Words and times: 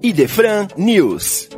Idefran 0.00 0.68
News. 0.76 1.48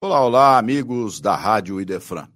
Olá, 0.00 0.24
olá, 0.24 0.58
amigos 0.58 1.20
da 1.20 1.34
Rádio 1.34 1.80
Idefran. 1.80 2.28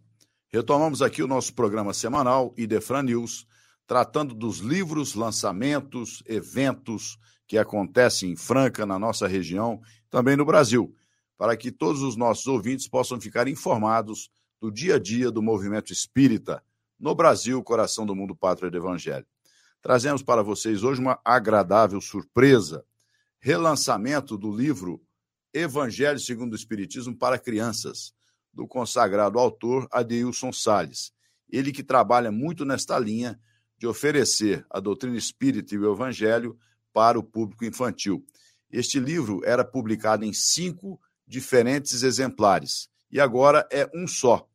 Retomamos 0.52 1.00
aqui 1.02 1.22
o 1.22 1.28
nosso 1.28 1.54
programa 1.54 1.94
semanal 1.94 2.52
Idefran 2.56 3.02
News, 3.02 3.46
tratando 3.86 4.34
dos 4.34 4.58
livros, 4.58 5.14
lançamentos, 5.14 6.22
eventos 6.26 7.16
que 7.46 7.56
acontecem 7.56 8.32
em 8.32 8.36
Franca, 8.36 8.84
na 8.84 8.98
nossa 8.98 9.28
região, 9.28 9.80
também 10.10 10.36
no 10.36 10.44
Brasil, 10.44 10.92
para 11.38 11.56
que 11.56 11.70
todos 11.70 12.02
os 12.02 12.16
nossos 12.16 12.46
ouvintes 12.48 12.88
possam 12.88 13.20
ficar 13.20 13.46
informados 13.46 14.30
do 14.60 14.70
dia 14.70 14.96
a 14.96 14.98
dia 14.98 15.30
do 15.30 15.40
movimento 15.40 15.92
espírita 15.92 16.60
no 16.98 17.14
Brasil, 17.14 17.62
coração 17.62 18.04
do 18.04 18.16
mundo, 18.16 18.34
pátria 18.34 18.70
do 18.70 18.76
Evangelho. 18.76 19.26
Trazemos 19.82 20.22
para 20.22 20.44
vocês 20.44 20.84
hoje 20.84 21.00
uma 21.00 21.20
agradável 21.24 22.00
surpresa: 22.00 22.86
relançamento 23.40 24.38
do 24.38 24.54
livro 24.56 25.02
Evangelho 25.52 26.20
segundo 26.20 26.52
o 26.52 26.56
Espiritismo 26.56 27.16
para 27.16 27.36
Crianças, 27.36 28.14
do 28.52 28.66
consagrado 28.66 29.40
autor 29.40 29.88
Adeilson 29.90 30.52
Sales. 30.52 31.12
Ele 31.50 31.72
que 31.72 31.82
trabalha 31.82 32.30
muito 32.30 32.64
nesta 32.64 32.96
linha 32.96 33.38
de 33.76 33.86
oferecer 33.86 34.64
a 34.70 34.78
doutrina 34.78 35.16
espírita 35.16 35.74
e 35.74 35.78
o 35.78 35.92
evangelho 35.92 36.56
para 36.92 37.18
o 37.18 37.22
público 37.22 37.64
infantil. 37.64 38.24
Este 38.70 39.00
livro 39.00 39.42
era 39.44 39.64
publicado 39.64 40.24
em 40.24 40.32
cinco 40.32 40.98
diferentes 41.26 42.04
exemplares 42.04 42.88
e 43.10 43.20
agora 43.20 43.66
é 43.70 43.90
um 43.92 44.06
só. 44.06 44.48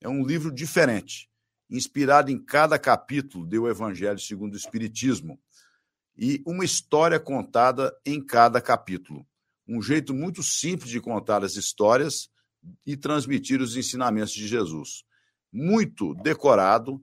É 0.00 0.08
um 0.08 0.24
livro 0.24 0.50
diferente 0.50 1.29
inspirado 1.70 2.30
em 2.30 2.38
cada 2.38 2.78
capítulo 2.78 3.46
do 3.46 3.68
Evangelho 3.68 4.18
segundo 4.18 4.54
o 4.54 4.56
Espiritismo 4.56 5.38
e 6.16 6.42
uma 6.46 6.64
história 6.64 7.20
contada 7.20 7.96
em 8.04 8.24
cada 8.24 8.60
capítulo. 8.60 9.26
Um 9.66 9.80
jeito 9.80 10.12
muito 10.12 10.42
simples 10.42 10.90
de 10.90 11.00
contar 11.00 11.44
as 11.44 11.54
histórias 11.54 12.28
e 12.84 12.96
transmitir 12.96 13.60
os 13.60 13.76
ensinamentos 13.76 14.32
de 14.32 14.46
Jesus. 14.46 15.04
Muito 15.52 16.14
decorado 16.14 17.02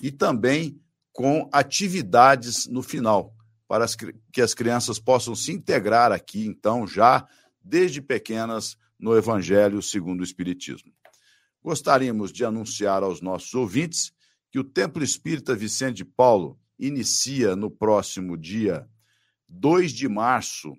e 0.00 0.10
também 0.10 0.80
com 1.12 1.48
atividades 1.52 2.66
no 2.66 2.82
final, 2.82 3.34
para 3.68 3.86
que 4.32 4.40
as 4.40 4.54
crianças 4.54 4.98
possam 4.98 5.34
se 5.34 5.52
integrar 5.52 6.10
aqui, 6.10 6.46
então, 6.46 6.86
já 6.86 7.26
desde 7.62 8.00
pequenas, 8.00 8.76
no 8.98 9.16
Evangelho 9.16 9.82
segundo 9.82 10.20
o 10.20 10.24
Espiritismo. 10.24 10.92
Gostaríamos 11.64 12.30
de 12.30 12.44
anunciar 12.44 13.02
aos 13.02 13.22
nossos 13.22 13.54
ouvintes 13.54 14.12
que 14.50 14.58
o 14.58 14.64
Templo 14.64 15.02
Espírita 15.02 15.56
Vicente 15.56 15.96
de 15.96 16.04
Paulo 16.04 16.60
inicia 16.78 17.56
no 17.56 17.70
próximo 17.70 18.36
dia 18.36 18.86
2 19.48 19.92
de 19.92 20.06
março 20.06 20.76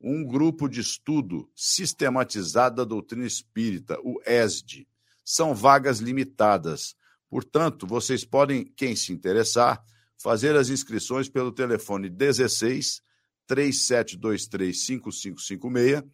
um 0.00 0.24
grupo 0.24 0.68
de 0.68 0.80
estudo 0.80 1.50
sistematizado 1.52 2.76
da 2.76 2.84
doutrina 2.84 3.26
espírita, 3.26 3.98
o 4.04 4.20
ESD. 4.24 4.86
São 5.24 5.52
vagas 5.52 5.98
limitadas. 5.98 6.94
Portanto, 7.28 7.84
vocês 7.84 8.24
podem, 8.24 8.64
quem 8.76 8.94
se 8.94 9.12
interessar, 9.12 9.82
fazer 10.16 10.54
as 10.54 10.68
inscrições 10.68 11.28
pelo 11.28 11.50
telefone 11.50 12.08
16 12.08 13.02
3723 13.48 14.78
5556 14.78 16.04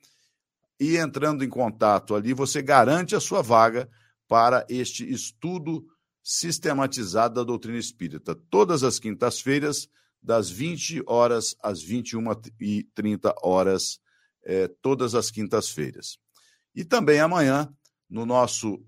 e 0.80 0.96
entrando 0.96 1.44
em 1.44 1.48
contato 1.48 2.14
ali, 2.14 2.32
você 2.32 2.62
garante 2.62 3.14
a 3.14 3.20
sua 3.20 3.42
vaga 3.42 3.86
para 4.26 4.64
este 4.66 5.08
estudo 5.08 5.84
sistematizado 6.22 7.34
da 7.34 7.44
doutrina 7.44 7.78
espírita, 7.78 8.34
todas 8.48 8.82
as 8.82 8.98
quintas-feiras, 8.98 9.86
das 10.22 10.50
20 10.50 11.02
horas 11.06 11.54
às 11.62 11.84
21h30 11.84 13.34
horas, 13.42 13.98
é, 14.44 14.68
todas 14.80 15.14
as 15.14 15.30
quintas-feiras. 15.30 16.18
E 16.74 16.84
também 16.84 17.20
amanhã, 17.20 17.72
no 18.08 18.24
nosso 18.24 18.82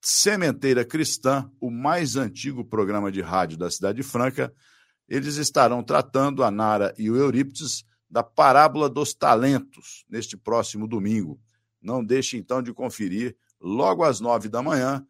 Sementeira 0.00 0.84
Cristã, 0.84 1.50
o 1.60 1.70
mais 1.70 2.16
antigo 2.16 2.64
programa 2.64 3.10
de 3.10 3.20
rádio 3.20 3.58
da 3.58 3.70
Cidade 3.70 4.02
Franca, 4.02 4.52
eles 5.08 5.36
estarão 5.36 5.82
tratando, 5.82 6.44
a 6.44 6.50
Nara 6.50 6.94
e 6.96 7.10
o 7.10 7.16
Eurípides, 7.16 7.84
da 8.08 8.22
parábola 8.22 8.88
dos 8.88 9.14
talentos 9.14 10.04
neste 10.08 10.36
próximo 10.36 10.86
domingo. 10.86 11.40
Não 11.80 12.04
deixe 12.04 12.36
então 12.36 12.62
de 12.62 12.72
conferir 12.72 13.36
logo 13.60 14.04
às 14.04 14.20
nove 14.20 14.48
da 14.48 14.62
manhã, 14.62 15.06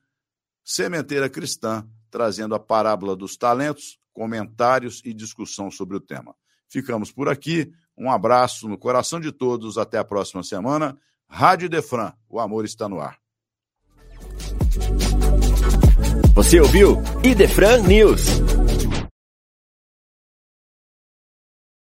Sementeira 0.64 1.28
Cristã, 1.28 1.86
trazendo 2.10 2.54
a 2.54 2.58
parábola 2.58 3.14
dos 3.14 3.36
talentos, 3.36 3.98
comentários 4.12 5.00
e 5.04 5.12
discussão 5.12 5.70
sobre 5.70 5.96
o 5.96 6.00
tema. 6.00 6.34
Ficamos 6.68 7.12
por 7.12 7.28
aqui. 7.28 7.72
Um 7.96 8.10
abraço 8.10 8.68
no 8.68 8.76
coração 8.76 9.20
de 9.20 9.30
todos. 9.30 9.78
Até 9.78 9.98
a 9.98 10.04
próxima 10.04 10.42
semana. 10.42 10.98
Rádio 11.28 11.68
Defran, 11.68 12.12
o 12.28 12.40
amor 12.40 12.64
está 12.64 12.88
no 12.88 13.00
ar. 13.00 13.18
Você 16.34 16.60
ouviu 16.60 17.00
Idefran 17.24 17.82
News. 17.82 18.45